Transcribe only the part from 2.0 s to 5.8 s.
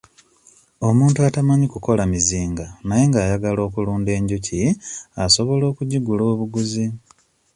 mizinga naye ng'ayagala okulunda enjuki asobola